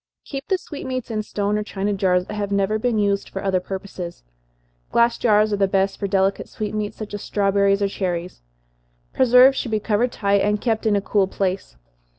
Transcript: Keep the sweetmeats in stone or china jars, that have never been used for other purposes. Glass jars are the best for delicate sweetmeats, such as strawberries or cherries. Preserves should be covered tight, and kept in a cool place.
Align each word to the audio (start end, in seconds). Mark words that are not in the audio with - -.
Keep 0.25 0.47
the 0.47 0.57
sweetmeats 0.57 1.11
in 1.11 1.21
stone 1.21 1.59
or 1.59 1.63
china 1.63 1.93
jars, 1.93 2.25
that 2.25 2.33
have 2.33 2.51
never 2.51 2.79
been 2.79 2.97
used 2.97 3.29
for 3.29 3.43
other 3.43 3.59
purposes. 3.59 4.23
Glass 4.91 5.15
jars 5.19 5.53
are 5.53 5.57
the 5.57 5.67
best 5.67 5.99
for 5.99 6.07
delicate 6.07 6.49
sweetmeats, 6.49 6.97
such 6.97 7.13
as 7.13 7.21
strawberries 7.21 7.83
or 7.83 7.87
cherries. 7.87 8.41
Preserves 9.13 9.57
should 9.59 9.69
be 9.69 9.79
covered 9.79 10.11
tight, 10.11 10.41
and 10.41 10.59
kept 10.59 10.87
in 10.87 10.95
a 10.95 11.01
cool 11.01 11.27
place. 11.27 11.75